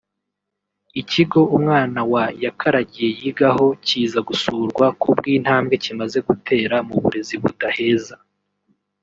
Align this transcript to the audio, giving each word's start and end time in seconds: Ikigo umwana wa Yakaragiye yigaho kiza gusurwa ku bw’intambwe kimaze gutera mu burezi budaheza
Ikigo 1.01 1.41
umwana 1.57 1.99
wa 2.11 2.23
Yakaragiye 2.43 3.09
yigaho 3.21 3.65
kiza 3.85 4.19
gusurwa 4.29 4.85
ku 5.01 5.09
bw’intambwe 5.17 5.73
kimaze 5.83 6.17
gutera 6.27 6.75
mu 6.87 6.95
burezi 7.03 7.35
budaheza 7.43 8.15